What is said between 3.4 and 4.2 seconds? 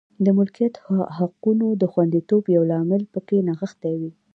نغښتې وې.